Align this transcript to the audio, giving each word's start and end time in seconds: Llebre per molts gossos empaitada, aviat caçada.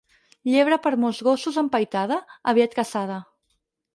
Llebre 0.51 0.77
per 0.85 0.91
molts 1.03 1.19
gossos 1.27 1.59
empaitada, 1.63 2.19
aviat 2.53 2.75
caçada. 2.79 3.21